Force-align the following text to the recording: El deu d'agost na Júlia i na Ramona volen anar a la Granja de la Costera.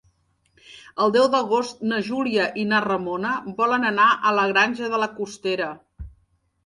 El 1.03 1.11
deu 1.15 1.27
d'agost 1.35 1.83
na 1.91 1.99
Júlia 2.07 2.47
i 2.61 2.65
na 2.71 2.79
Ramona 2.87 3.35
volen 3.63 3.87
anar 3.93 4.09
a 4.31 4.35
la 4.39 4.47
Granja 4.55 4.91
de 4.95 5.03
la 5.05 5.11
Costera. 5.21 5.69